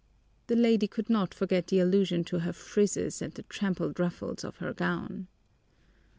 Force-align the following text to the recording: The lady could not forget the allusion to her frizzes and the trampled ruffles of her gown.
The 0.47 0.55
lady 0.55 0.87
could 0.87 1.11
not 1.11 1.31
forget 1.31 1.67
the 1.67 1.77
allusion 1.77 2.23
to 2.23 2.39
her 2.39 2.53
frizzes 2.53 3.21
and 3.21 3.33
the 3.33 3.43
trampled 3.43 3.99
ruffles 3.99 4.43
of 4.43 4.57
her 4.57 4.73
gown. 4.73 5.27